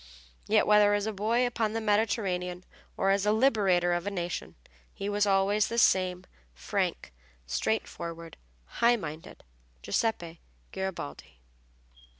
Yet 0.47 0.65
whether 0.65 0.95
as 0.95 1.05
a 1.05 1.13
boy 1.13 1.45
upon 1.45 1.73
the 1.73 1.79
Mediterranean 1.79 2.65
or 2.97 3.11
as 3.11 3.21
the 3.25 3.31
liberator 3.31 3.93
of 3.93 4.07
a 4.07 4.09
nation 4.09 4.55
he 4.91 5.07
was 5.09 5.27
always 5.27 5.67
the 5.67 5.77
same 5.77 6.25
frank, 6.55 7.13
straightforward, 7.45 8.35
high 8.65 8.95
minded 8.95 9.43
Giuseppe 9.83 10.41
Garibaldi. 10.71 11.39